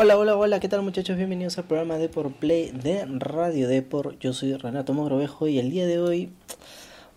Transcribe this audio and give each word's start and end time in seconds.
Hola, 0.00 0.16
hola, 0.16 0.36
hola, 0.36 0.60
¿qué 0.60 0.68
tal 0.68 0.82
muchachos? 0.82 1.16
Bienvenidos 1.16 1.58
al 1.58 1.64
programa 1.64 1.98
de 1.98 2.08
Por 2.08 2.32
Play 2.32 2.70
de 2.70 3.04
Radio 3.04 3.66
Depor. 3.66 4.16
Yo 4.20 4.32
soy 4.32 4.54
Renato 4.54 4.94
Mogrovejo 4.94 5.48
y 5.48 5.58
el 5.58 5.72
día 5.72 5.88
de 5.88 5.98
hoy 5.98 6.30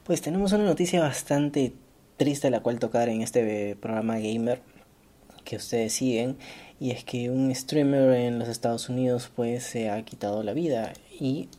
pues 0.04 0.24
tenemos 0.24 0.52
una 0.52 0.64
noticia 0.64 1.00
bastante 1.00 1.74
triste 2.18 2.50
la 2.50 2.62
cual 2.62 2.80
tocar 2.80 3.08
en 3.10 3.22
este 3.22 3.76
programa 3.76 4.18
gamer 4.18 4.64
que 5.44 5.58
ustedes 5.58 5.94
siguen 5.94 6.38
y 6.80 6.90
es 6.90 7.04
que 7.04 7.30
un 7.30 7.54
streamer 7.54 8.16
en 8.16 8.40
los 8.40 8.48
Estados 8.48 8.90
Unidos 8.90 9.30
pues 9.36 9.62
se 9.62 9.92
ha 9.92 10.04
quitado 10.04 10.42
la 10.42 10.54
vida 10.54 10.94
y 11.20 11.50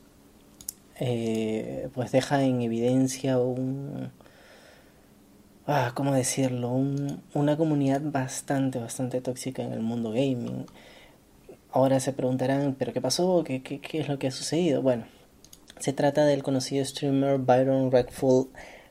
eh, 0.99 1.89
pues 1.95 2.11
deja 2.11 2.43
en 2.43 2.63
evidencia 2.63 3.39
un 3.39 4.11
ah, 5.69 5.93
¿cómo 5.95 6.15
decirlo? 6.15 6.73
una 7.33 7.57
comunidad 7.57 8.01
bastante, 8.02 8.80
bastante 8.80 9.21
tóxica 9.21 9.63
en 9.63 9.73
el 9.73 9.83
mundo 9.83 10.11
gaming. 10.11 10.66
Ahora 11.73 12.01
se 12.01 12.12
preguntarán, 12.12 12.77
¿pero 12.79 12.93
qué 12.93 13.01
pasó? 13.01 13.45
¿Qué, 13.45 13.62
qué, 13.62 13.80
qué 13.80 14.01
es 14.01 14.09
lo 14.09 14.19
que 14.19 14.27
ha 14.27 14.30
sucedido? 14.30 14.83
Bueno, 14.83 15.07
se 15.79 15.95
trata 15.95 16.27
del 16.27 16.43
conocido 16.43 16.85
streamer 16.85 17.38
Byron 17.38 17.91
Redfall 17.91 18.49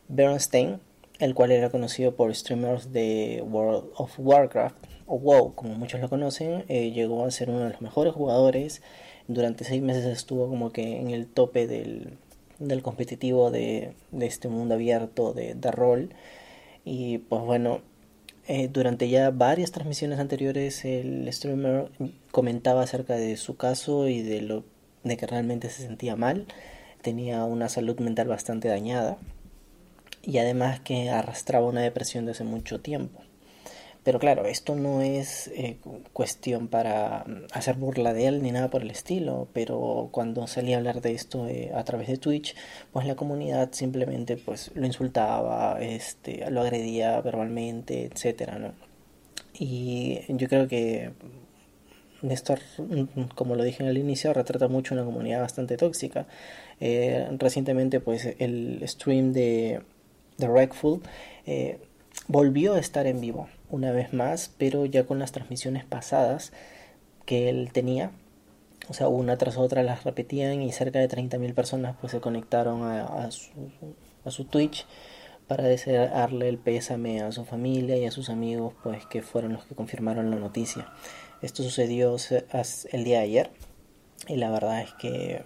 Bernstein, 0.07 0.79
el 1.19 1.35
cual 1.35 1.51
era 1.51 1.69
conocido 1.69 2.15
por 2.15 2.33
streamers 2.33 2.91
de 2.91 3.43
World 3.47 3.91
of 3.95 4.13
Warcraft, 4.17 4.75
o 5.05 5.19
WoW, 5.19 5.53
como 5.53 5.75
muchos 5.75 6.01
lo 6.01 6.09
conocen. 6.09 6.65
Eh, 6.69 6.91
llegó 6.91 7.23
a 7.23 7.31
ser 7.31 7.51
uno 7.51 7.59
de 7.59 7.69
los 7.69 7.81
mejores 7.81 8.13
jugadores. 8.13 8.81
Durante 9.27 9.63
seis 9.63 9.83
meses 9.83 10.05
estuvo 10.05 10.47
como 10.49 10.71
que 10.71 10.99
en 10.99 11.11
el 11.11 11.27
tope 11.27 11.67
del, 11.67 12.17
del 12.57 12.81
competitivo 12.81 13.51
de, 13.51 13.93
de 14.11 14.25
este 14.25 14.47
mundo 14.47 14.73
abierto 14.73 15.33
de, 15.33 15.53
de 15.53 15.71
rol. 15.71 16.15
Y 16.83 17.19
pues 17.19 17.43
bueno, 17.43 17.81
eh, 18.53 18.67
durante 18.67 19.07
ya 19.07 19.31
varias 19.31 19.71
transmisiones 19.71 20.19
anteriores 20.19 20.83
el 20.83 21.31
streamer 21.31 21.89
comentaba 22.31 22.81
acerca 22.83 23.15
de 23.15 23.37
su 23.37 23.55
caso 23.55 24.09
y 24.09 24.21
de 24.23 24.41
lo 24.41 24.65
de 25.05 25.15
que 25.15 25.25
realmente 25.25 25.69
se 25.69 25.83
sentía 25.83 26.17
mal, 26.17 26.47
tenía 27.01 27.45
una 27.45 27.69
salud 27.69 27.97
mental 28.01 28.27
bastante 28.27 28.67
dañada 28.67 29.17
y 30.21 30.39
además 30.39 30.81
que 30.81 31.09
arrastraba 31.09 31.65
una 31.65 31.79
depresión 31.79 32.25
desde 32.25 32.43
mucho 32.43 32.81
tiempo. 32.81 33.21
Pero 34.03 34.17
claro, 34.17 34.45
esto 34.45 34.75
no 34.75 35.01
es 35.01 35.47
eh, 35.53 35.77
cuestión 36.11 36.67
para 36.67 37.23
mm, 37.27 37.45
hacer 37.53 37.75
burla 37.75 38.13
de 38.13 38.27
él 38.27 38.41
ni 38.41 38.51
nada 38.51 38.69
por 38.69 38.81
el 38.81 38.89
estilo, 38.89 39.47
pero 39.53 40.09
cuando 40.11 40.47
salí 40.47 40.73
a 40.73 40.77
hablar 40.77 41.01
de 41.01 41.13
esto 41.13 41.47
eh, 41.47 41.71
a 41.75 41.83
través 41.83 42.07
de 42.07 42.17
Twitch, 42.17 42.55
pues 42.91 43.05
la 43.05 43.15
comunidad 43.15 43.69
simplemente 43.73 44.37
pues 44.37 44.71
lo 44.73 44.87
insultaba, 44.87 45.79
este, 45.81 46.49
lo 46.49 46.61
agredía 46.61 47.21
verbalmente, 47.21 48.05
etcétera. 48.05 48.73
Y 49.53 50.21
yo 50.29 50.47
creo 50.47 50.67
que 50.67 51.11
esto, 52.23 52.55
mm, 52.79 53.35
como 53.35 53.55
lo 53.55 53.63
dije 53.63 53.83
en 53.83 53.89
el 53.89 53.97
inicio, 53.99 54.33
retrata 54.33 54.67
mucho 54.67 54.95
una 54.95 55.05
comunidad 55.05 55.41
bastante 55.41 55.77
tóxica. 55.77 56.27
Eh, 56.79 57.27
recientemente, 57.37 57.99
pues 57.99 58.35
el 58.39 58.81
stream 58.87 59.31
de, 59.33 59.81
de 60.37 60.47
Wreckful 60.47 61.01
volvió 62.27 62.75
a 62.75 62.79
estar 62.79 63.07
en 63.07 63.21
vivo 63.21 63.49
una 63.69 63.91
vez 63.91 64.13
más, 64.13 64.51
pero 64.57 64.85
ya 64.85 65.05
con 65.05 65.19
las 65.19 65.31
transmisiones 65.31 65.85
pasadas 65.85 66.51
que 67.25 67.49
él 67.49 67.69
tenía. 67.71 68.11
O 68.89 68.93
sea, 68.93 69.07
una 69.07 69.37
tras 69.37 69.57
otra 69.57 69.83
las 69.83 70.03
repetían 70.03 70.61
y 70.61 70.71
cerca 70.71 70.99
de 70.99 71.07
30.000 71.07 71.53
personas 71.53 71.95
pues 72.01 72.11
se 72.11 72.19
conectaron 72.19 72.83
a, 72.83 73.29
su, 73.31 74.45
Twitch 74.45 74.85
para 75.47 75.63
desearle 75.63 76.49
el 76.49 76.57
pésame 76.57 77.21
a 77.21 77.31
su 77.31 77.45
familia 77.45 77.97
y 77.97 78.05
a 78.05 78.11
sus 78.11 78.29
amigos 78.29 78.73
pues 78.83 79.05
que 79.05 79.21
fueron 79.21 79.53
los 79.53 79.65
que 79.65 79.75
confirmaron 79.75 80.31
la 80.31 80.37
noticia. 80.37 80.91
Esto 81.41 81.63
sucedió 81.63 82.17
el 82.91 83.03
día 83.03 83.19
de 83.19 83.23
ayer 83.23 83.51
y 84.27 84.35
la 84.35 84.51
verdad 84.51 84.81
es 84.81 84.93
que 84.93 85.43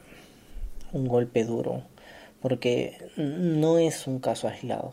un 0.92 1.08
golpe 1.08 1.44
duro 1.44 1.84
porque 2.42 2.98
no 3.18 3.78
es 3.78 4.08
un 4.08 4.20
caso 4.20 4.48
aislado 4.48 4.92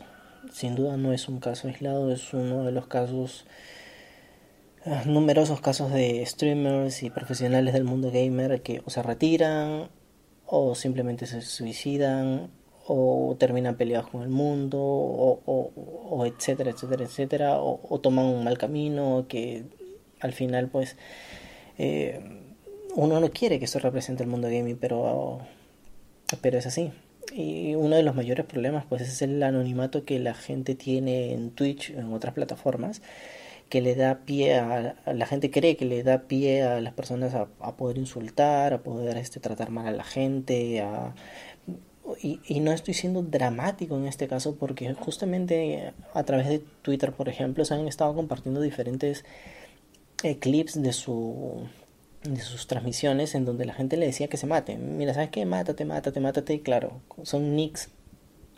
sin 0.51 0.75
duda 0.75 0.97
no 0.97 1.13
es 1.13 1.27
un 1.27 1.39
caso 1.39 1.67
aislado, 1.67 2.11
es 2.11 2.33
uno 2.33 2.63
de 2.63 2.71
los 2.71 2.87
casos, 2.87 3.45
ah, 4.85 5.03
numerosos 5.05 5.61
casos 5.61 5.91
de 5.91 6.25
streamers 6.25 7.03
y 7.03 7.09
profesionales 7.09 7.73
del 7.73 7.83
mundo 7.83 8.11
gamer 8.11 8.61
que 8.61 8.81
o 8.85 8.89
se 8.89 9.03
retiran 9.03 9.89
o 10.45 10.75
simplemente 10.75 11.25
se 11.25 11.41
suicidan 11.41 12.51
o 12.85 13.35
terminan 13.39 13.75
peleados 13.75 14.09
con 14.09 14.23
el 14.23 14.29
mundo 14.29 14.79
o, 14.79 15.41
o, 15.45 16.25
etcétera, 16.25 16.71
etcétera, 16.71 17.05
etcétera, 17.05 17.57
o, 17.59 17.99
toman 18.01 18.25
un 18.25 18.43
mal 18.43 18.57
camino 18.57 19.25
que 19.29 19.63
al 20.19 20.33
final 20.33 20.67
pues 20.67 20.97
eh, 21.77 22.19
uno 22.95 23.19
no 23.19 23.31
quiere 23.31 23.59
que 23.59 23.65
eso 23.65 23.79
represente 23.79 24.23
el 24.23 24.29
mundo 24.29 24.47
gaming, 24.47 24.77
pero, 24.77 25.39
pero 26.41 26.57
es 26.57 26.65
así. 26.67 26.91
Y 27.31 27.75
uno 27.75 27.95
de 27.95 28.03
los 28.03 28.15
mayores 28.15 28.45
problemas 28.45 28.85
pues 28.87 29.01
es 29.01 29.21
el 29.21 29.41
anonimato 29.41 30.05
que 30.05 30.19
la 30.19 30.33
gente 30.33 30.75
tiene 30.75 31.33
en 31.33 31.51
Twitch, 31.51 31.91
en 31.91 32.13
otras 32.13 32.33
plataformas, 32.33 33.01
que 33.69 33.81
le 33.81 33.95
da 33.95 34.19
pie 34.25 34.55
a, 34.55 34.95
la 35.05 35.25
gente 35.25 35.49
cree 35.49 35.77
que 35.77 35.85
le 35.85 36.03
da 36.03 36.23
pie 36.23 36.63
a 36.63 36.81
las 36.81 36.93
personas 36.93 37.33
a, 37.33 37.47
poder 37.75 37.97
insultar, 37.97 38.73
a 38.73 38.83
poder 38.83 39.17
este, 39.17 39.39
tratar 39.39 39.69
mal 39.71 39.87
a 39.87 39.91
la 39.91 40.03
gente, 40.03 40.81
a, 40.81 41.15
y, 42.21 42.39
y, 42.45 42.59
no 42.59 42.71
estoy 42.71 42.93
siendo 42.93 43.23
dramático 43.23 43.97
en 43.97 44.05
este 44.05 44.27
caso 44.27 44.55
porque 44.57 44.93
justamente 44.93 45.93
a 46.13 46.23
través 46.23 46.49
de 46.49 46.59
Twitter, 46.81 47.13
por 47.13 47.29
ejemplo, 47.29 47.63
se 47.65 47.73
han 47.73 47.87
estado 47.87 48.13
compartiendo 48.13 48.61
diferentes 48.61 49.23
eh, 50.23 50.37
clips 50.37 50.81
de 50.81 50.93
su 50.93 51.67
de 52.23 52.41
sus 52.41 52.67
transmisiones 52.67 53.35
en 53.35 53.45
donde 53.45 53.65
la 53.65 53.73
gente 53.73 53.97
le 53.97 54.05
decía 54.05 54.27
que 54.27 54.37
se 54.37 54.47
mate. 54.47 54.77
Mira, 54.77 55.13
¿sabes 55.13 55.29
qué? 55.29 55.45
Mátate, 55.45 55.85
mátate, 55.85 56.19
mátate. 56.19 56.53
Y 56.53 56.59
claro, 56.59 57.01
son 57.23 57.55
nicks 57.55 57.89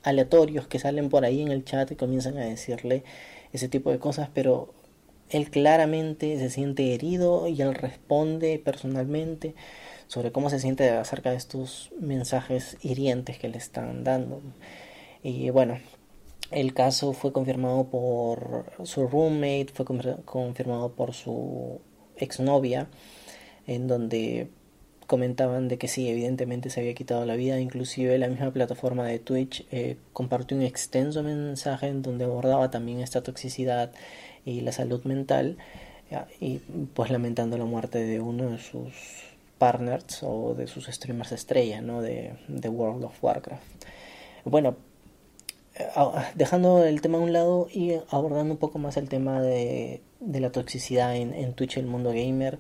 aleatorios 0.04 0.68
que 0.68 0.80
salen 0.80 1.10
por 1.10 1.26
ahí 1.26 1.42
en 1.42 1.50
el 1.50 1.66
chat 1.66 1.92
y 1.92 1.96
comienzan 1.96 2.38
a 2.38 2.46
decirle 2.46 3.04
ese 3.54 3.68
tipo 3.68 3.92
de 3.92 4.00
cosas, 4.00 4.30
pero 4.34 4.74
él 5.30 5.50
claramente 5.50 6.38
se 6.38 6.50
siente 6.50 6.94
herido 6.94 7.48
y 7.48 7.62
él 7.62 7.74
responde 7.74 8.62
personalmente 8.64 9.56
sobre 10.08 10.32
cómo 10.32 10.52
se 10.52 10.60
siente 10.60 10.90
acerca 10.92 11.32
de 11.32 11.38
estos 11.38 11.92
mensajes 12.00 12.78
hirientes 12.82 13.40
que 13.40 13.50
le 13.50 13.58
están 13.58 14.04
dando. 14.04 14.42
Y 15.24 15.50
bueno, 15.50 15.80
el 16.52 16.76
caso 16.76 17.14
fue 17.14 17.34
confirmado 17.34 17.86
por 17.86 18.72
su 18.84 19.08
roommate, 19.08 19.68
fue 19.74 19.86
confirmado 19.86 20.94
por 20.94 21.14
su 21.14 21.82
exnovia 22.18 22.88
en 23.68 23.88
donde 23.88 24.50
comentaban 25.08 25.68
de 25.68 25.78
que 25.78 25.88
sí, 25.88 26.10
evidentemente 26.10 26.70
se 26.70 26.80
había 26.80 26.96
quitado 26.96 27.26
la 27.26 27.36
vida, 27.36 27.60
inclusive 27.60 28.18
la 28.18 28.28
misma 28.28 28.52
plataforma 28.52 29.06
de 29.06 29.20
Twitch 29.20 29.66
eh, 29.72 29.98
compartió 30.14 30.58
un 30.58 30.64
extenso 30.64 31.22
mensaje 31.22 31.88
en 31.88 32.02
donde 32.02 32.26
abordaba 32.26 32.72
también 32.72 33.02
esta 33.02 33.22
toxicidad 33.22 33.92
y 34.46 34.62
la 34.62 34.72
salud 34.72 35.04
mental 35.04 35.58
y 36.40 36.60
pues 36.94 37.10
lamentando 37.10 37.58
la 37.58 37.66
muerte 37.66 38.00
de 38.00 38.22
uno 38.22 38.52
de 38.52 38.60
sus 38.60 38.94
partners 39.58 40.22
o 40.24 40.54
de 40.54 40.68
sus 40.68 40.86
streamers 40.86 41.32
estrella, 41.32 41.82
¿no? 41.82 42.02
De, 42.02 42.34
de 42.48 42.70
World 42.70 43.06
of 43.06 43.24
Warcraft. 43.24 43.64
Bueno, 44.44 44.76
eh, 45.76 45.88
dejando 46.36 46.86
el 46.86 47.02
tema 47.02 47.18
a 47.18 47.22
un 47.22 47.34
lado 47.34 47.68
y 47.74 47.94
abordando 48.10 48.54
un 48.54 48.60
poco 48.60 48.80
más 48.80 48.98
el 48.98 49.10
tema 49.10 49.42
de, 49.42 50.02
de 50.20 50.40
la 50.40 50.52
toxicidad 50.52 51.16
en, 51.16 51.34
en 51.34 51.54
Twitch 51.54 51.78
el 51.78 51.88
mundo 51.88 52.12
gamer, 52.12 52.60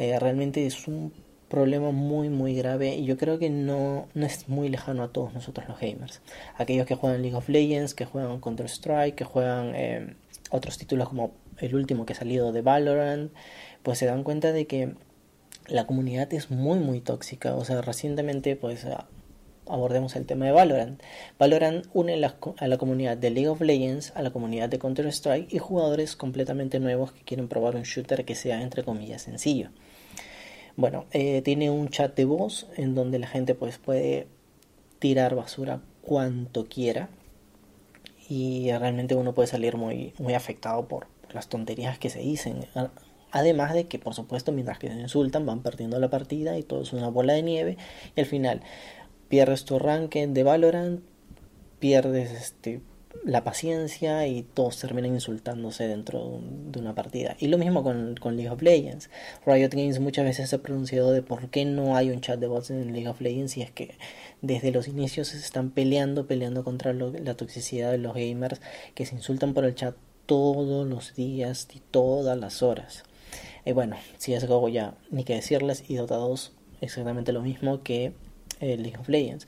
eh, 0.00 0.18
realmente 0.18 0.64
es 0.64 0.88
un 0.88 1.12
problema 1.50 1.90
muy 1.90 2.30
muy 2.30 2.54
grave 2.54 2.94
y 2.94 3.04
yo 3.04 3.18
creo 3.18 3.38
que 3.38 3.50
no, 3.50 4.08
no 4.14 4.24
es 4.24 4.48
muy 4.48 4.70
lejano 4.70 5.02
a 5.02 5.08
todos 5.08 5.34
nosotros 5.34 5.68
los 5.68 5.78
gamers. 5.78 6.22
Aquellos 6.56 6.86
que 6.86 6.94
juegan 6.94 7.20
League 7.20 7.36
of 7.36 7.50
Legends, 7.50 7.92
que 7.92 8.06
juegan 8.06 8.40
Counter 8.40 8.64
Strike, 8.64 9.14
que 9.14 9.24
juegan 9.24 9.74
eh, 9.74 10.14
otros 10.50 10.78
títulos 10.78 11.10
como 11.10 11.32
el 11.58 11.74
último 11.74 12.06
que 12.06 12.14
ha 12.14 12.16
salido 12.16 12.50
de 12.50 12.62
Valorant, 12.62 13.30
pues 13.82 13.98
se 13.98 14.06
dan 14.06 14.24
cuenta 14.24 14.52
de 14.52 14.66
que 14.66 14.94
la 15.66 15.86
comunidad 15.86 16.32
es 16.32 16.50
muy 16.50 16.78
muy 16.78 17.02
tóxica. 17.02 17.54
O 17.54 17.66
sea, 17.66 17.82
recientemente 17.82 18.56
pues 18.56 18.86
abordemos 19.70 20.16
el 20.16 20.26
tema 20.26 20.46
de 20.46 20.52
Valorant. 20.52 21.00
Valorant 21.38 21.86
une 21.92 22.14
a 22.14 22.68
la 22.68 22.78
comunidad 22.78 23.16
de 23.16 23.30
League 23.30 23.48
of 23.48 23.60
Legends 23.60 24.12
a 24.14 24.22
la 24.22 24.30
comunidad 24.30 24.68
de 24.68 24.78
Counter 24.78 25.06
Strike 25.06 25.52
y 25.52 25.58
jugadores 25.58 26.16
completamente 26.16 26.80
nuevos 26.80 27.12
que 27.12 27.22
quieren 27.22 27.48
probar 27.48 27.76
un 27.76 27.82
shooter 27.82 28.24
que 28.24 28.34
sea 28.34 28.62
entre 28.62 28.82
comillas 28.82 29.22
sencillo. 29.22 29.70
Bueno, 30.76 31.06
eh, 31.12 31.42
tiene 31.42 31.70
un 31.70 31.88
chat 31.88 32.16
de 32.16 32.24
voz 32.24 32.66
en 32.76 32.94
donde 32.94 33.18
la 33.18 33.26
gente 33.26 33.54
pues 33.54 33.78
puede 33.78 34.28
tirar 34.98 35.34
basura 35.34 35.80
cuanto 36.02 36.66
quiera 36.66 37.08
y 38.28 38.70
realmente 38.70 39.14
uno 39.14 39.34
puede 39.34 39.48
salir 39.48 39.76
muy, 39.76 40.14
muy 40.18 40.34
afectado 40.34 40.86
por, 40.86 41.06
las 41.32 41.48
tonterías 41.48 41.98
que 41.98 42.10
se 42.10 42.20
dicen. 42.20 42.66
Además 43.32 43.74
de 43.74 43.86
que, 43.86 43.98
por 43.98 44.14
supuesto, 44.14 44.52
mientras 44.52 44.78
que 44.78 44.88
se 44.88 44.98
insultan, 44.98 45.46
van 45.46 45.62
perdiendo 45.62 45.98
la 46.00 46.10
partida 46.10 46.58
y 46.58 46.62
todo 46.62 46.82
es 46.82 46.92
una 46.92 47.08
bola 47.08 47.34
de 47.34 47.42
nieve. 47.42 47.76
Y 48.16 48.20
al 48.20 48.26
final 48.26 48.62
pierdes 49.30 49.64
tu 49.64 49.78
ranking 49.78 50.34
de 50.34 50.42
Valorant, 50.42 51.00
pierdes 51.78 52.32
este, 52.32 52.80
la 53.24 53.44
paciencia 53.44 54.26
y 54.26 54.42
todos 54.42 54.78
terminan 54.78 55.14
insultándose 55.14 55.86
dentro 55.86 56.40
de 56.42 56.80
una 56.80 56.96
partida. 56.96 57.36
Y 57.38 57.46
lo 57.46 57.56
mismo 57.56 57.84
con, 57.84 58.16
League 58.36 58.50
of 58.50 58.60
Legends. 58.60 59.08
Riot 59.46 59.70
Games 59.70 60.00
muchas 60.00 60.24
veces 60.24 60.50
se 60.50 60.56
ha 60.56 60.58
pronunciado 60.58 61.12
de 61.12 61.22
por 61.22 61.48
qué 61.48 61.64
no 61.64 61.96
hay 61.96 62.10
un 62.10 62.20
chat 62.20 62.40
de 62.40 62.48
bots 62.48 62.70
en 62.70 62.92
League 62.92 63.08
of 63.08 63.20
Legends 63.20 63.56
y 63.56 63.62
es 63.62 63.70
que 63.70 63.94
desde 64.42 64.72
los 64.72 64.88
inicios 64.88 65.28
se 65.28 65.38
están 65.38 65.70
peleando, 65.70 66.26
peleando 66.26 66.64
contra 66.64 66.92
la 66.92 67.34
toxicidad 67.34 67.92
de 67.92 67.98
los 67.98 68.14
gamers 68.14 68.60
que 68.94 69.06
se 69.06 69.14
insultan 69.14 69.54
por 69.54 69.64
el 69.64 69.76
chat 69.76 69.94
todos 70.26 70.88
los 70.88 71.14
días 71.14 71.68
y 71.72 71.80
todas 71.92 72.36
las 72.36 72.64
horas. 72.64 73.04
Y 73.64 73.72
bueno, 73.72 73.96
si 74.18 74.34
es 74.34 74.42
algo 74.42 74.68
ya 74.68 74.94
ni 75.12 75.22
que 75.22 75.34
decirles 75.34 75.84
y 75.86 75.94
Dota 75.94 76.16
2 76.16 76.52
exactamente 76.80 77.32
lo 77.32 77.42
mismo 77.42 77.82
que 77.84 78.12
eh, 78.60 78.76
League 78.76 78.98
of 78.98 79.08
Legends. 79.08 79.46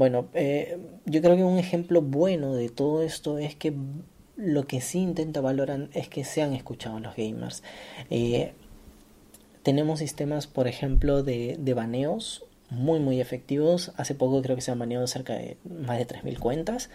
Bueno, 0.00 0.28
eh, 0.32 0.78
yo 1.04 1.20
creo 1.20 1.36
que 1.36 1.44
un 1.44 1.58
ejemplo 1.58 2.00
bueno 2.00 2.54
de 2.54 2.70
todo 2.70 3.02
esto 3.02 3.36
es 3.36 3.54
que 3.54 3.74
lo 4.34 4.66
que 4.66 4.80
sí 4.80 5.00
intenta 5.00 5.42
Valorant 5.42 5.94
es 5.94 6.08
que 6.08 6.24
sean 6.24 6.54
escuchados 6.54 7.02
los 7.02 7.14
gamers. 7.16 7.62
Eh, 8.08 8.52
tenemos 9.62 9.98
sistemas, 9.98 10.46
por 10.46 10.68
ejemplo, 10.68 11.22
de, 11.22 11.58
baneos 11.74 12.46
muy, 12.70 12.98
muy 12.98 13.20
efectivos. 13.20 13.92
Hace 13.96 14.14
poco 14.14 14.40
creo 14.40 14.56
que 14.56 14.62
se 14.62 14.70
han 14.70 14.78
baneado 14.78 15.06
cerca 15.06 15.34
de 15.34 15.58
más 15.64 15.98
de 15.98 16.06
3.000 16.06 16.38
cuentas. 16.38 16.88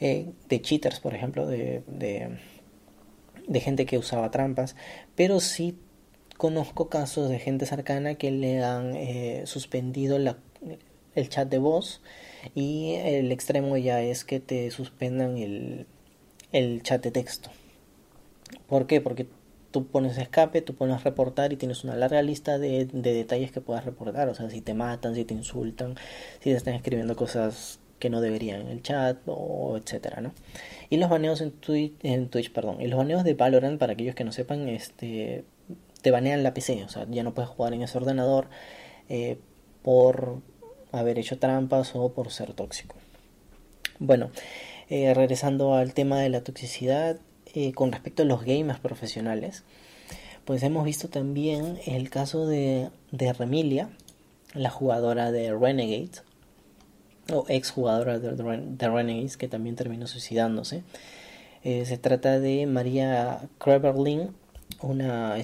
Eh, 0.00 0.30
de 0.46 0.60
cheaters, 0.60 1.00
por 1.00 1.14
ejemplo, 1.14 1.46
de, 1.46 1.82
de, 1.86 3.60
gente 3.60 3.86
que 3.86 3.96
usaba 3.96 4.30
trampas. 4.30 4.76
Pero 5.14 5.40
sí 5.40 5.78
conozco 6.36 6.90
casos 6.90 7.30
de 7.30 7.38
gente 7.38 7.64
cercana 7.64 8.16
que 8.16 8.30
le 8.32 8.62
han 8.62 9.46
suspendido 9.46 10.18
la, 10.18 10.36
el 11.14 11.28
chat 11.28 11.48
de 11.48 11.58
voz 11.58 12.00
y 12.54 12.94
el 12.94 13.32
extremo 13.32 13.76
ya 13.76 14.02
es 14.02 14.24
que 14.24 14.40
te 14.40 14.70
suspendan 14.70 15.38
el, 15.38 15.86
el 16.52 16.82
chat 16.82 17.02
de 17.02 17.10
texto. 17.10 17.50
¿Por 18.68 18.86
qué? 18.86 19.00
Porque 19.00 19.26
tú 19.70 19.86
pones 19.86 20.18
escape, 20.18 20.62
tú 20.62 20.74
pones 20.74 21.02
reportar 21.02 21.52
y 21.52 21.56
tienes 21.56 21.84
una 21.84 21.96
larga 21.96 22.22
lista 22.22 22.58
de, 22.58 22.84
de, 22.86 23.12
detalles 23.12 23.50
que 23.50 23.60
puedas 23.60 23.84
reportar. 23.84 24.28
O 24.28 24.34
sea, 24.34 24.48
si 24.50 24.60
te 24.60 24.74
matan, 24.74 25.14
si 25.14 25.24
te 25.24 25.34
insultan, 25.34 25.96
si 26.40 26.50
te 26.50 26.56
están 26.56 26.74
escribiendo 26.74 27.16
cosas 27.16 27.80
que 27.98 28.10
no 28.10 28.20
deberían 28.20 28.60
en 28.62 28.68
el 28.68 28.82
chat 28.82 29.18
o 29.26 29.76
etcétera, 29.76 30.20
¿no? 30.20 30.32
Y 30.90 30.98
los 30.98 31.08
baneos 31.08 31.40
en 31.40 31.52
Twitch, 31.52 31.94
en 32.02 32.28
Twitch, 32.28 32.52
perdón, 32.52 32.80
y 32.80 32.86
los 32.86 32.98
baneos 32.98 33.24
de 33.24 33.34
Valorant, 33.34 33.78
para 33.78 33.94
aquellos 33.94 34.14
que 34.14 34.24
no 34.24 34.32
sepan, 34.32 34.68
este 34.68 35.44
te 36.02 36.10
banean 36.10 36.42
la 36.42 36.52
PC, 36.52 36.84
o 36.84 36.88
sea, 36.90 37.06
ya 37.08 37.22
no 37.22 37.32
puedes 37.32 37.50
jugar 37.50 37.72
en 37.72 37.82
ese 37.82 37.96
ordenador 37.96 38.48
eh, 39.08 39.38
por 39.82 40.42
haber 40.98 41.18
hecho 41.18 41.38
trampas 41.38 41.92
o 41.94 42.12
por 42.12 42.30
ser 42.30 42.52
tóxico. 42.52 42.96
Bueno, 43.98 44.30
eh, 44.88 45.14
regresando 45.14 45.74
al 45.74 45.94
tema 45.94 46.20
de 46.20 46.28
la 46.28 46.42
toxicidad 46.42 47.18
eh, 47.54 47.72
con 47.72 47.92
respecto 47.92 48.22
a 48.22 48.26
los 48.26 48.44
gamers 48.44 48.80
profesionales, 48.80 49.64
pues 50.44 50.62
hemos 50.62 50.84
visto 50.84 51.08
también 51.08 51.78
el 51.86 52.10
caso 52.10 52.46
de, 52.46 52.90
de 53.12 53.32
Remilia, 53.32 53.90
la 54.54 54.70
jugadora 54.70 55.32
de 55.32 55.52
Renegade, 55.52 56.22
o 57.32 57.46
ex 57.48 57.70
jugadora 57.70 58.18
de, 58.18 58.32
de 58.32 58.88
Renegades, 58.88 59.36
que 59.36 59.48
también 59.48 59.76
terminó 59.76 60.06
suicidándose. 60.06 60.82
Eh, 61.62 61.86
se 61.86 61.96
trata 61.96 62.38
de 62.40 62.66
María 62.66 63.48
Kreberlin, 63.58 64.34
una 64.82 65.38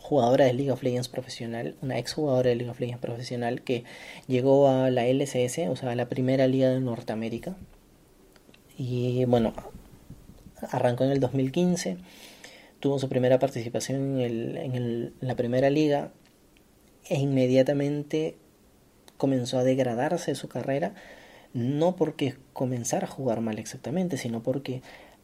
jugadora 0.00 0.44
de 0.44 0.52
League 0.52 0.70
of 0.70 0.82
Legends 0.82 1.08
profesional, 1.08 1.76
una 1.82 1.98
ex 1.98 2.14
jugadora 2.14 2.50
de 2.50 2.56
League 2.56 2.70
of 2.70 2.80
Legends 2.80 3.00
profesional 3.00 3.62
que 3.62 3.84
llegó 4.26 4.68
a 4.68 4.90
la 4.90 5.06
LCS, 5.06 5.68
o 5.68 5.76
sea, 5.76 5.90
a 5.90 5.94
la 5.94 6.08
primera 6.08 6.46
liga 6.46 6.68
de 6.70 6.80
Norteamérica. 6.80 7.56
Y 8.78 9.24
bueno, 9.24 9.54
arrancó 10.70 11.04
en 11.04 11.10
el 11.10 11.20
2015, 11.20 11.96
tuvo 12.80 12.98
su 12.98 13.08
primera 13.08 13.38
participación 13.38 14.20
en, 14.20 15.14
la 15.20 15.34
primera 15.34 15.70
liga 15.70 16.12
e 17.08 17.18
inmediatamente 17.18 18.36
comenzó 19.16 19.58
a 19.58 19.64
degradarse 19.64 20.34
su 20.34 20.48
carrera, 20.48 20.94
no 21.54 21.96
porque 21.96 22.34
comenzara 22.52 23.06
a 23.06 23.10
jugar 23.10 23.40
mal 23.40 23.58
exactamente, 23.58 24.18
sino 24.18 24.42
porque 24.42 24.82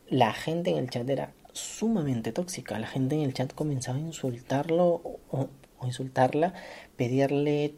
la 0.09 0.33
gente 0.33 0.71
en 0.71 0.79
el 0.79 0.91
chat 0.91 1.09
era 1.09 1.35
sumamente 1.53 2.33
tóxica. 2.33 2.79
La 2.79 2.87
gente 2.87 3.15
en 3.15 3.23
el 3.23 3.35
chat 3.35 3.53
comenzaba 3.53 3.99
a 3.99 4.01
insultarlo 4.01 5.19
o, 5.31 5.49
insultarla, 5.85 6.55
pedirle 6.97 7.75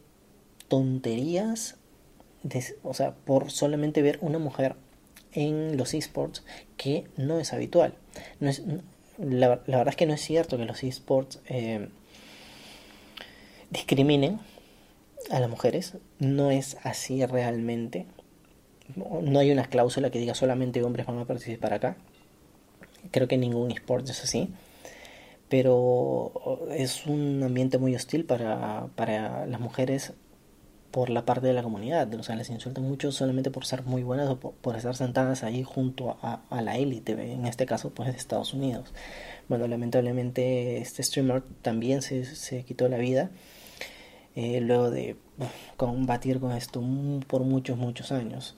tonterías, 0.67 1.77
o 2.83 2.93
sea, 2.93 3.15
por 3.15 3.51
solamente 3.51 4.01
ver 4.01 4.19
una 4.21 4.39
mujer 4.39 4.75
en 5.31 5.77
los 5.77 5.93
esports 5.93 6.43
que 6.77 7.05
no 7.17 7.39
es 7.39 7.53
habitual. 7.53 7.95
No 8.39 8.49
es, 8.49 8.61
la, 9.17 9.61
verdad 9.65 9.89
es 9.89 9.95
que 9.95 10.05
no 10.05 10.13
es 10.13 10.21
cierto 10.21 10.57
que 10.57 10.65
los 10.65 10.83
esports 10.83 11.39
eh, 11.47 11.89
discriminen 13.71 14.39
a 15.31 15.39
las 15.39 15.49
mujeres. 15.49 15.95
No 16.19 16.51
es 16.51 16.77
así 16.83 17.25
realmente. 17.25 18.05
No 18.95 19.39
hay 19.39 19.51
una 19.51 19.65
cláusula 19.65 20.11
que 20.11 20.19
diga 20.19 20.35
solamente 20.35 20.83
hombres 20.83 21.07
van 21.07 21.17
a 21.17 21.25
participar 21.25 21.73
acá 21.73 21.97
creo 23.15 23.29
que 23.29 23.37
ningún 23.37 23.71
esports 23.71 24.09
es 24.09 24.25
así, 24.25 24.49
pero 25.47 26.33
es 26.71 27.05
un 27.05 27.41
ambiente 27.43 27.77
muy 27.77 27.95
hostil 27.95 28.25
para, 28.25 28.87
para 28.95 29.45
las 29.45 29.61
mujeres 29.61 30.11
por 30.91 31.09
la 31.09 31.23
parte 31.23 31.47
de 31.47 31.53
la 31.53 31.63
comunidad, 31.63 32.13
o 32.13 32.23
sea, 32.23 32.35
les 32.35 32.49
insultan 32.49 32.83
mucho 32.83 33.13
solamente 33.13 33.51
por 33.51 33.65
ser 33.65 33.83
muy 33.83 34.03
buenas 34.03 34.29
o 34.29 34.37
por, 34.37 34.75
estar 34.75 34.97
sentadas 34.97 35.43
ahí 35.43 35.63
junto 35.63 36.17
a, 36.21 36.41
a 36.49 36.61
la 36.61 36.77
élite, 36.77 37.13
en 37.13 37.45
este 37.45 37.65
caso 37.65 37.91
pues 37.91 38.11
de 38.11 38.17
Estados 38.17 38.53
Unidos. 38.53 38.93
Bueno, 39.47 39.65
lamentablemente 39.69 40.79
este 40.79 41.01
streamer 41.01 41.41
también 41.61 42.01
se, 42.01 42.25
se 42.25 42.63
quitó 42.63 42.89
la 42.89 42.97
vida 42.97 43.29
eh, 44.35 44.59
luego 44.59 44.91
de 44.91 45.15
combatir 45.77 46.41
con 46.41 46.51
esto 46.51 46.83
por 47.27 47.43
muchos, 47.43 47.77
muchos 47.77 48.11
años. 48.11 48.57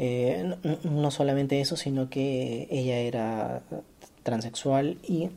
Eh, 0.00 0.54
no, 0.84 1.10
solamente 1.10 1.60
eso, 1.60 1.76
sino 1.76 2.08
que 2.08 2.68
ella 2.70 2.98
era 2.98 3.62
transexual 4.22 4.96
y 5.02 5.30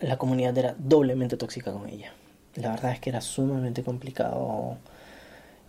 la 0.00 0.18
comunidad 0.18 0.56
era 0.58 0.76
doblemente 0.78 1.38
tóxica 1.38 1.72
con 1.72 1.88
ella. 1.88 2.12
La 2.56 2.70
verdad 2.70 2.92
es 2.92 3.00
que 3.00 3.08
era 3.10 3.22
sumamente 3.22 3.82
complicado 3.82 4.76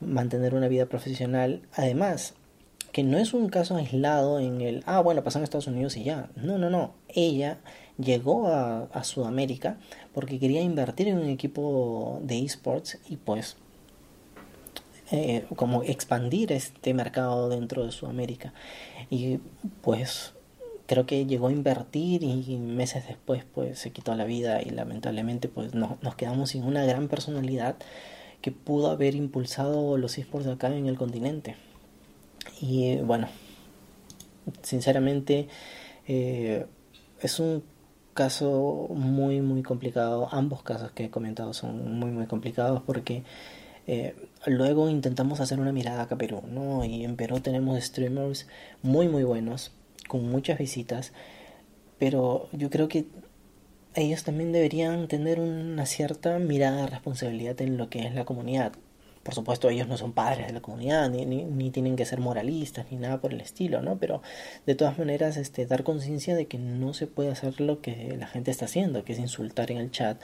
mantener 0.01 0.56
una 0.56 0.68
vida 0.68 0.88
profesional. 0.88 1.62
Además, 1.74 2.34
que 2.92 3.04
no 3.04 3.18
es 3.18 3.34
un 3.34 3.48
caso 3.48 3.77
aislado 3.77 4.39
en 4.42 4.60
el, 4.60 4.84
ah, 4.86 5.00
bueno, 5.00 5.24
pasó 5.24 5.39
en 5.39 5.46
Estados 5.46 5.68
Unidos 5.68 5.96
y 5.96 6.04
ya. 6.04 6.30
No, 6.36 6.58
no, 6.58 6.70
no. 6.70 6.96
Ella 7.08 7.60
llegó 7.98 8.48
a, 8.48 8.84
a 8.92 9.04
Sudamérica 9.06 9.77
porque 10.13 10.38
quería 10.38 10.62
invertir 10.62 11.08
en 11.08 11.18
un 11.18 11.30
equipo 11.30 12.20
de 12.24 12.44
esports 12.44 13.00
y 13.08 13.16
pues 13.16 13.56
eh, 15.11 15.45
como 15.55 15.83
expandir 15.83 16.51
este 16.51 16.93
mercado 16.93 17.49
dentro 17.49 17.85
de 17.85 17.91
Sudamérica. 17.91 18.53
Y 19.09 19.39
pues 19.81 20.33
creo 20.87 21.05
que 21.05 21.25
llegó 21.25 21.47
a 21.47 21.51
invertir 21.51 22.23
y 22.23 22.57
meses 22.57 23.07
después 23.07 23.43
pues 23.53 23.77
se 23.77 23.91
quitó 23.91 24.15
la 24.15 24.23
vida 24.23 24.61
y 24.61 24.69
lamentablemente 24.69 25.49
pues 25.49 25.73
no, 25.73 25.97
nos 26.01 26.15
quedamos 26.15 26.51
sin 26.51 26.63
una 26.63 26.85
gran 26.85 27.07
personalidad 27.09 27.75
que 28.41 28.51
pudo 28.51 28.89
haber 28.89 29.15
impulsado 29.15 29.97
los 29.97 30.17
esports 30.17 30.47
acá 30.47 30.67
en 30.75 30.87
el 30.87 30.97
continente. 30.97 31.55
Y 32.61 32.97
bueno, 32.97 33.27
sinceramente 34.61 35.47
eh, 36.07 36.65
es 37.21 37.39
un 37.39 37.63
caso 38.13 38.87
muy 38.89 39.41
muy 39.41 39.63
complicado. 39.63 40.29
Ambos 40.31 40.63
casos 40.63 40.91
que 40.91 41.05
he 41.05 41.09
comentado 41.09 41.53
son 41.53 41.99
muy 41.99 42.11
muy 42.11 42.25
complicados 42.27 42.81
porque 42.85 43.23
eh, 43.88 44.15
luego 44.46 44.89
intentamos 44.89 45.39
hacer 45.39 45.60
una 45.60 45.72
mirada 45.72 46.03
acá 46.03 46.15
a 46.15 46.17
Perú, 46.17 46.44
¿no? 46.48 46.84
Y 46.84 47.06
en 47.06 47.15
Perú 47.15 47.39
tenemos 47.39 47.82
streamers 47.84 48.48
muy 48.82 49.08
muy 49.08 49.24
buenos, 49.24 49.72
con 50.08 50.29
muchas 50.29 50.60
visitas, 50.60 51.13
pero 51.98 52.50
yo 52.51 52.70
creo 52.70 52.88
que 52.88 53.06
ellos 53.96 54.24
también 54.24 54.51
deberían 54.51 55.08
tener 55.08 55.39
una 55.39 55.86
cierta 55.86 56.38
mirada 56.38 56.82
de 56.82 56.88
responsabilidad 56.88 57.60
en 57.62 57.77
lo 57.77 57.89
que 57.89 58.06
es 58.06 58.13
la 58.13 58.25
comunidad. 58.25 58.74
Por 59.24 59.34
supuesto, 59.34 59.70
ellos 59.70 59.88
no 59.88 59.98
son 59.98 60.13
padres 60.13 60.48
de 60.48 60.53
la 60.53 60.62
comunidad, 60.62 61.10
ni, 61.10 61.25
ni, 61.25 61.44
ni 61.44 61.72
tienen 61.72 61.96
que 61.96 62.06
ser 62.06 62.20
moralistas, 62.20 62.86
ni 62.91 62.98
nada 62.98 63.20
por 63.20 63.34
el 63.34 63.41
estilo, 63.41 63.82
¿no? 63.82 63.98
Pero 63.98 64.22
de 64.65 64.75
todas 64.75 64.98
maneras, 64.98 65.36
este, 65.36 65.65
dar 65.65 65.84
conciencia 65.84 66.36
de 66.36 66.48
que 66.48 66.58
no 66.58 66.94
se 66.94 67.08
puede 67.08 67.32
hacer 67.32 67.60
lo 67.60 67.82
que 67.82 68.15
la 68.17 68.27
gente 68.27 68.51
está 68.51 68.65
haciendo, 68.65 69.03
que 69.03 69.13
es 69.13 69.20
insultar 69.20 69.72
en 69.72 69.77
el 69.77 69.91
chat, 69.91 70.22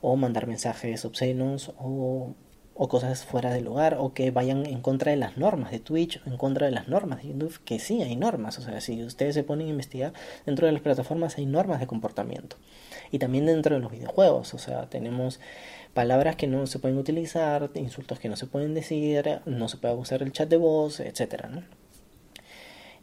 o 0.00 0.16
mandar 0.16 0.46
mensajes 0.46 1.04
obscenos, 1.04 1.72
o 1.78 2.34
o 2.82 2.88
cosas 2.88 3.26
fuera 3.26 3.52
de 3.52 3.60
lugar 3.60 3.98
o 4.00 4.14
que 4.14 4.30
vayan 4.30 4.64
en 4.64 4.80
contra 4.80 5.10
de 5.10 5.18
las 5.18 5.36
normas 5.36 5.70
de 5.70 5.80
Twitch 5.80 6.18
en 6.24 6.38
contra 6.38 6.64
de 6.64 6.72
las 6.72 6.88
normas 6.88 7.22
de 7.22 7.28
YouTube, 7.28 7.60
que 7.62 7.78
sí 7.78 8.00
hay 8.00 8.16
normas, 8.16 8.58
o 8.58 8.62
sea, 8.62 8.80
si 8.80 9.04
ustedes 9.04 9.34
se 9.34 9.44
ponen 9.44 9.66
a 9.66 9.70
investigar, 9.70 10.14
dentro 10.46 10.66
de 10.66 10.72
las 10.72 10.80
plataformas 10.80 11.36
hay 11.36 11.44
normas 11.44 11.78
de 11.80 11.86
comportamiento 11.86 12.56
y 13.10 13.18
también 13.18 13.44
dentro 13.44 13.74
de 13.74 13.82
los 13.82 13.92
videojuegos, 13.92 14.54
o 14.54 14.58
sea, 14.58 14.88
tenemos 14.88 15.40
palabras 15.92 16.36
que 16.36 16.46
no 16.46 16.66
se 16.66 16.78
pueden 16.78 16.96
utilizar, 16.96 17.68
insultos 17.74 18.18
que 18.18 18.30
no 18.30 18.36
se 18.36 18.46
pueden 18.46 18.72
decir, 18.72 19.42
no 19.44 19.68
se 19.68 19.76
puede 19.76 19.94
usar 19.94 20.22
el 20.22 20.32
chat 20.32 20.48
de 20.48 20.56
voz, 20.56 21.00
etcétera, 21.00 21.50
¿no? 21.50 21.62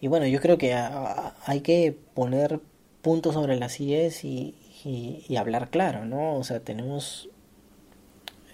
y 0.02 0.08
bueno, 0.08 0.26
yo 0.26 0.42
creo 0.42 0.58
que 0.58 0.74
hay 0.74 1.62
que 1.62 1.96
poner 2.16 2.62
puntos 3.04 3.36
sobre 3.36 3.58
las 3.58 3.80
IES 3.80 4.24
y, 4.24 4.56
y, 4.84 5.36
hablar 5.36 5.70
claro, 5.70 6.06
¿no? 6.06 6.36
O 6.36 6.44
sea, 6.44 6.62
tenemos 6.62 7.30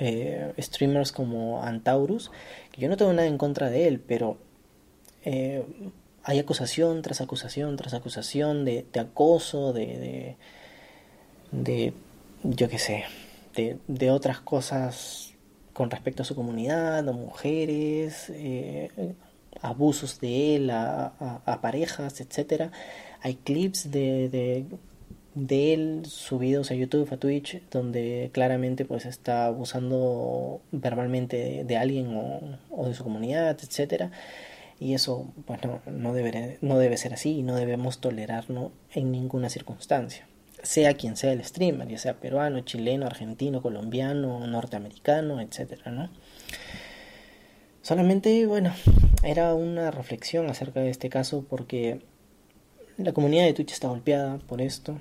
eh, 0.03 0.53
streamers 0.59 1.13
como 1.13 1.63
Antaurus, 1.63 2.29
que 2.71 2.81
yo 2.81 2.89
no 2.89 2.97
tengo 2.97 3.13
nada 3.13 3.27
en 3.27 3.37
contra 3.37 3.69
de 3.69 3.87
él, 3.87 4.01
pero 4.01 4.37
eh, 5.23 5.63
hay 6.23 6.39
acusación 6.39 7.01
tras 7.01 7.21
acusación 7.21 7.77
tras 7.77 7.93
acusación 7.93 8.65
de, 8.65 8.85
acoso, 8.99 9.71
de, 9.71 10.35
de, 11.51 11.93
yo 12.43 12.67
qué 12.67 12.79
sé, 12.79 13.05
de, 13.55 14.11
otras 14.11 14.41
cosas 14.41 15.35
con 15.71 15.89
respecto 15.89 16.23
a 16.23 16.25
su 16.25 16.35
comunidad, 16.35 17.07
a 17.07 17.13
mujeres, 17.13 18.29
eh, 18.29 19.15
abusos 19.61 20.19
de 20.19 20.57
él 20.57 20.69
a, 20.69 21.13
a, 21.45 21.61
parejas, 21.61 22.19
etcétera. 22.19 22.71
Hay 23.21 23.35
clips 23.35 23.89
de, 23.89 24.65
de, 25.35 25.73
él 25.73 26.03
subidos 26.05 26.71
a 26.71 26.75
YouTube, 26.75 27.11
a 27.11 27.17
Twitch, 27.17 27.61
donde 27.71 28.29
claramente 28.33 28.85
pues 28.85 29.05
está 29.05 29.45
abusando 29.45 30.61
verbalmente 30.71 31.63
de, 31.63 31.77
alguien 31.77 32.15
o, 32.15 32.57
o, 32.69 32.87
de 32.87 32.93
su 32.93 33.03
comunidad, 33.03 33.57
etcétera. 33.61 34.11
Y 34.79 34.93
eso, 34.93 35.31
bueno, 35.47 35.81
no 35.85 36.13
debe, 36.13 36.57
no 36.61 36.77
debe 36.77 36.97
ser 36.97 37.13
así 37.13 37.37
y 37.37 37.43
no 37.43 37.55
debemos 37.55 37.99
tolerarlo 37.99 38.71
en 38.93 39.11
ninguna 39.11 39.49
circunstancia. 39.49 40.27
Sea 40.61 40.93
quien 40.95 41.15
sea 41.15 41.33
el 41.33 41.43
streamer, 41.43 41.87
ya 41.87 41.97
sea 41.97 42.19
peruano, 42.19 42.61
chileno, 42.61 43.05
argentino, 43.05 43.61
colombiano, 43.61 44.45
norteamericano, 44.47 45.41
etcétera, 45.41 45.91
¿no? 45.91 46.09
Solamente, 47.81 48.45
bueno, 48.45 48.73
era 49.23 49.53
una 49.53 49.91
reflexión 49.91 50.49
acerca 50.49 50.79
de 50.79 50.89
este 50.89 51.09
caso 51.09 51.45
porque 51.49 52.01
la 52.97 53.11
comunidad 53.13 53.45
de 53.45 53.53
Twitch 53.53 53.73
está 53.73 53.89
golpeada 53.89 54.37
por 54.37 54.61
esto 54.61 54.99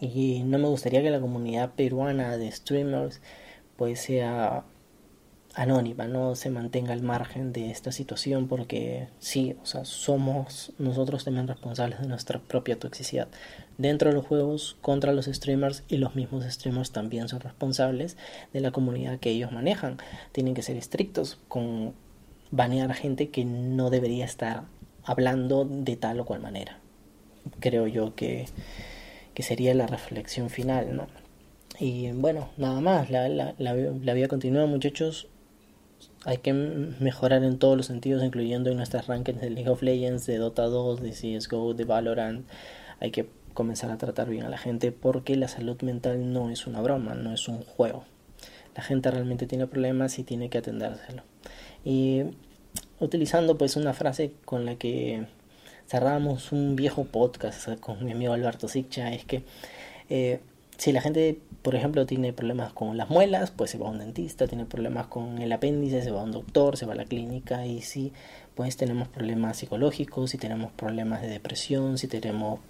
y 0.00 0.42
no 0.44 0.58
me 0.58 0.68
gustaría 0.68 1.02
que 1.02 1.10
la 1.10 1.20
comunidad 1.20 1.72
peruana 1.74 2.36
de 2.36 2.50
streamers 2.50 3.20
pues 3.76 4.00
sea 4.00 4.64
anónima, 5.54 6.06
no 6.06 6.36
se 6.36 6.50
mantenga 6.50 6.92
al 6.92 7.02
margen 7.02 7.52
de 7.52 7.70
esta 7.70 7.90
situación 7.90 8.48
porque 8.48 9.08
sí, 9.18 9.56
o 9.62 9.66
sea, 9.66 9.84
somos 9.84 10.72
nosotros 10.78 11.24
también 11.24 11.48
responsables 11.48 12.00
de 12.00 12.06
nuestra 12.06 12.38
propia 12.38 12.78
toxicidad 12.78 13.28
dentro 13.78 14.10
de 14.10 14.16
los 14.16 14.26
juegos 14.26 14.76
contra 14.82 15.12
los 15.12 15.26
streamers 15.26 15.84
y 15.88 15.96
los 15.96 16.14
mismos 16.14 16.44
streamers 16.44 16.90
también 16.90 17.28
son 17.28 17.40
responsables 17.40 18.16
de 18.52 18.60
la 18.60 18.72
comunidad 18.72 19.18
que 19.18 19.30
ellos 19.30 19.52
manejan. 19.52 19.98
Tienen 20.32 20.54
que 20.54 20.62
ser 20.62 20.76
estrictos 20.76 21.38
con 21.48 21.94
banear 22.50 22.92
gente 22.94 23.30
que 23.30 23.44
no 23.44 23.90
debería 23.90 24.24
estar 24.24 24.64
hablando 25.04 25.64
de 25.64 25.96
tal 25.96 26.20
o 26.20 26.26
cual 26.26 26.40
manera. 26.40 26.78
Creo 27.60 27.86
yo 27.86 28.14
que, 28.14 28.46
que 29.38 29.44
sería 29.44 29.72
la 29.72 29.86
reflexión 29.86 30.50
final, 30.50 30.96
¿no? 30.96 31.06
Y 31.78 32.10
bueno, 32.10 32.48
nada 32.56 32.80
más, 32.80 33.08
la, 33.08 33.28
la, 33.28 34.12
vida 34.12 34.26
continúa 34.26 34.66
muchachos 34.66 35.28
hay 36.24 36.38
que 36.38 36.52
mejorar 36.52 37.44
en 37.44 37.60
todos 37.60 37.76
los 37.76 37.86
sentidos, 37.86 38.24
incluyendo 38.24 38.68
en 38.68 38.78
nuestras 38.78 39.06
rankings 39.06 39.40
de 39.40 39.50
League 39.50 39.70
of 39.70 39.80
Legends, 39.80 40.26
de 40.26 40.38
Dota 40.38 40.64
2, 40.64 41.00
de 41.02 41.10
CSGO, 41.12 41.74
de 41.74 41.84
Valorant. 41.84 42.48
Hay 42.98 43.12
que 43.12 43.28
comenzar 43.54 43.92
a 43.92 43.96
tratar 43.96 44.28
bien 44.28 44.42
a 44.44 44.48
la 44.48 44.58
gente 44.58 44.90
porque 44.90 45.36
la 45.36 45.46
salud 45.46 45.80
mental 45.82 46.32
no 46.32 46.50
es 46.50 46.66
una 46.66 46.80
broma, 46.80 47.14
no 47.14 47.32
es 47.32 47.46
un 47.46 47.62
juego. 47.62 48.06
La 48.74 48.82
gente 48.82 49.08
realmente 49.08 49.46
tiene 49.46 49.68
problemas 49.68 50.18
y 50.18 50.24
tiene 50.24 50.50
que 50.50 50.58
atendérselo. 50.58 51.22
Y 51.84 52.24
utilizando 52.98 53.56
pues 53.56 53.76
una 53.76 53.92
frase 53.92 54.32
con 54.44 54.64
la 54.64 54.74
que 54.74 55.28
cerramos 55.88 56.52
un 56.52 56.76
viejo 56.76 57.04
podcast 57.04 57.80
con 57.80 58.04
mi 58.04 58.12
amigo 58.12 58.34
Alberto 58.34 58.68
Siccha, 58.68 59.10
es 59.12 59.24
que 59.24 59.42
eh, 60.10 60.40
si 60.76 60.92
la 60.92 61.00
gente, 61.00 61.40
por 61.62 61.74
ejemplo, 61.74 62.04
tiene 62.04 62.32
problemas 62.32 62.72
con 62.74 62.96
las 62.96 63.08
muelas, 63.08 63.50
pues 63.50 63.70
se 63.70 63.78
va 63.78 63.88
a 63.88 63.90
un 63.90 63.98
dentista, 63.98 64.46
tiene 64.46 64.66
problemas 64.66 65.06
con 65.06 65.38
el 65.38 65.50
apéndice, 65.50 66.02
se 66.02 66.10
va 66.10 66.20
a 66.20 66.24
un 66.24 66.32
doctor, 66.32 66.76
se 66.76 66.86
va 66.86 66.92
a 66.92 66.96
la 66.96 67.06
clínica 67.06 67.66
y 67.66 67.80
si 67.80 68.12
pues 68.54 68.76
tenemos 68.76 69.08
problemas 69.08 69.56
psicológicos, 69.56 70.30
si 70.30 70.38
tenemos 70.38 70.70
problemas 70.72 71.22
de 71.22 71.28
depresión, 71.28 71.96
si 71.96 72.06
tenemos 72.06 72.60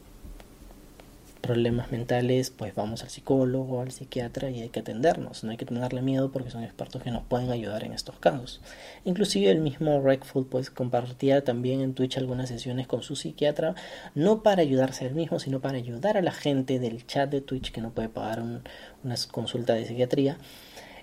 problemas 1.41 1.91
mentales, 1.91 2.51
pues 2.51 2.75
vamos 2.75 3.03
al 3.03 3.11
psicólogo, 3.11 3.81
al 3.81 3.91
psiquiatra 3.91 4.51
y 4.51 4.63
hay 4.63 4.69
que 4.69 4.81
atendernos. 4.81 5.45
No 5.45 5.51
hay 5.51 5.57
que 5.57 5.65
tenerle 5.65 6.03
miedo 6.03 6.31
porque 6.31 6.51
son 6.51 6.63
expertos 6.63 7.03
que 7.03 7.11
nos 7.11 7.25
pueden 7.25 7.51
ayudar 7.51 7.85
en 7.85 7.93
estos 7.93 8.19
casos. 8.19 8.61
Inclusive 9.05 9.51
el 9.51 9.61
mismo 9.61 10.01
Redful 10.01 10.47
pues 10.47 10.71
compartía 10.71 11.45
también 11.45 11.81
en 11.81 11.95
Twitch 11.95 12.19
algunas 12.19 12.49
sesiones 12.49 12.87
con 12.87 13.03
su 13.03 13.17
psiquiatra, 13.17 13.75
no 14.15 14.43
para 14.43 14.63
ayudarse 14.63 15.07
él 15.07 15.15
mismo, 15.15 15.39
sino 15.39 15.61
para 15.61 15.79
ayudar 15.79 16.17
a 16.17 16.23
la 16.23 16.33
gente 16.33 16.79
del 16.79 17.07
chat 17.07 17.31
de 17.31 17.41
Twitch 17.41 17.73
que 17.73 17.81
no 17.81 17.91
puede 17.91 18.09
pagar 18.09 18.41
un, 18.41 18.63
una 19.05 19.15
consulta 19.31 19.75
de 19.75 19.87
psiquiatría. 19.87 20.39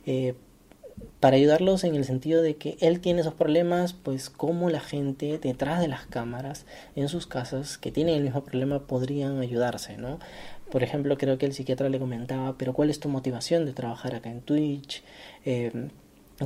Eh, 0.06 0.36
para 1.20 1.38
ayudarlos 1.38 1.84
en 1.84 1.96
el 1.96 2.06
sentido 2.06 2.42
de 2.42 2.56
que 2.56 2.78
él 2.82 3.00
tiene 3.00 3.22
esos 3.22 3.34
problemas, 3.34 3.94
pues 3.94 4.30
como 4.30 4.70
la 4.70 4.80
gente 4.80 5.40
detrás 5.40 5.80
de 5.80 5.88
las 5.88 6.06
cámaras 6.06 6.66
en 6.96 7.10
sus 7.10 7.28
casas 7.28 7.78
que 7.78 7.92
tienen 7.92 8.16
el 8.16 8.24
mismo 8.24 8.44
problema 8.44 8.86
podrían 8.88 9.40
ayudarse, 9.40 9.98
¿no? 9.98 10.20
Por 10.72 10.84
ejemplo, 10.84 11.18
creo 11.18 11.38
que 11.38 11.46
el 11.46 11.54
psiquiatra 11.54 11.90
le 11.90 12.00
comentaba, 12.00 12.58
pero 12.58 12.74
¿cuál 12.74 12.90
es 12.90 13.00
tu 13.00 13.10
motivación 13.10 13.66
de 13.66 13.74
trabajar 13.74 14.16
acá 14.16 14.30
en 14.30 14.42
Twitch? 14.42 15.04
Eh, 15.46 15.90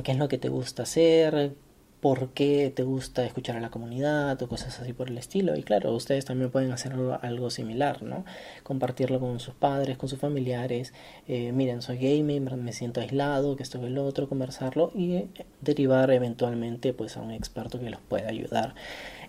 ¿Qué 0.02 0.12
es 0.12 0.18
lo 0.18 0.28
que 0.28 0.38
te 0.38 0.48
gusta 0.48 0.84
hacer? 0.84 1.52
Por 2.00 2.30
qué 2.30 2.72
te 2.74 2.82
gusta 2.82 3.24
escuchar 3.24 3.56
a 3.56 3.60
la 3.60 3.70
comunidad 3.70 4.40
o 4.42 4.48
cosas 4.48 4.80
así 4.80 4.92
por 4.92 5.08
el 5.08 5.18
estilo. 5.18 5.56
Y 5.56 5.62
claro, 5.62 5.94
ustedes 5.94 6.24
también 6.24 6.50
pueden 6.50 6.72
hacer 6.72 6.94
algo, 7.22 7.50
similar, 7.50 8.02
¿no? 8.02 8.24
Compartirlo 8.62 9.20
con 9.20 9.38
sus 9.40 9.54
padres, 9.54 9.98
con 9.98 10.08
sus 10.08 10.18
familiares. 10.18 10.92
Eh, 11.28 11.52
miren, 11.52 11.82
soy 11.82 11.98
gamer, 11.98 12.56
me 12.56 12.72
siento 12.72 13.00
aislado, 13.00 13.56
que 13.56 13.62
esto 13.62 13.78
y 13.82 13.86
el 13.86 13.98
otro, 13.98 14.28
conversarlo 14.28 14.92
y 14.94 15.14
eh, 15.14 15.28
derivar 15.60 16.10
eventualmente 16.10 16.92
pues 16.92 17.16
a 17.16 17.22
un 17.22 17.30
experto 17.32 17.78
que 17.78 17.90
los 17.90 18.00
pueda 18.00 18.28
ayudar 18.28 18.74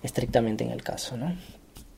estrictamente 0.04 0.64
en 0.64 0.72
el 0.72 0.84
caso, 0.84 1.18
¿no? 1.18 1.36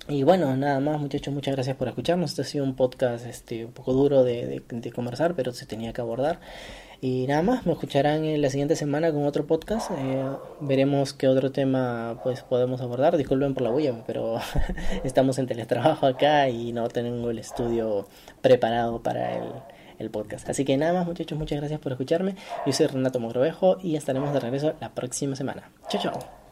Y 0.10 0.24
bueno, 0.24 0.56
nada 0.58 0.80
más 0.82 1.00
muchachos, 1.00 1.34
muchas 1.34 1.56
gracias 1.56 1.78
por 1.78 1.88
escucharnos. 1.88 2.32
Este 2.32 2.42
ha 2.42 2.46
sido 2.46 2.66
un 2.66 2.76
podcast 2.76 3.26
este, 3.26 3.66
un 3.66 3.72
poco 3.72 3.94
duro 3.94 4.24
de, 4.24 4.62
de 4.68 4.92
conversar, 4.92 5.34
pero 5.36 5.54
se 5.54 5.66
tenía 5.66 5.94
que 5.94 6.02
abordar. 6.02 6.40
Y 7.04 7.28
nada 7.28 7.42
más, 7.42 7.66
me 7.66 7.74
escucharán 7.74 8.24
en 8.24 8.42
la 8.42 8.50
siguiente 8.50 8.78
semana 8.78 9.12
con 9.12 9.26
otro 9.26 9.46
podcast. 9.46 9.92
Eh, 9.92 10.24
veremos 10.62 11.12
qué 11.12 11.28
otro 11.28 11.52
tema 11.52 12.18
pues 12.24 12.44
podemos 12.44 12.80
abordar. 12.80 13.18
Disculpen 13.18 13.54
por 13.54 13.64
la 13.64 13.72
bulla, 13.72 13.94
pero 14.08 14.40
estamos 15.04 15.38
en 15.38 15.46
teletrabajo 15.46 16.06
acá 16.06 16.48
y 16.48 16.72
no 16.72 16.88
tengo 16.88 17.30
el 17.30 17.40
estudio 17.40 18.08
preparado 18.42 19.04
para 19.04 19.36
el, 19.36 19.44
el 20.00 20.10
podcast. 20.12 20.48
Así 20.48 20.64
que 20.64 20.78
nada 20.78 20.94
más, 20.94 21.06
muchachos, 21.06 21.38
muchas 21.38 21.60
gracias 21.60 21.82
por 21.82 21.92
escucharme. 21.92 22.36
Yo 22.66 22.72
soy 22.72 22.88
Renato 22.88 23.20
Mogrovejo 23.20 23.78
y 23.84 23.98
estaremos 23.98 24.34
de 24.34 24.40
regreso 24.40 24.74
la 24.80 24.96
próxima 24.96 25.36
semana. 25.36 25.72
Chao, 25.90 26.02
chao. 26.02 26.43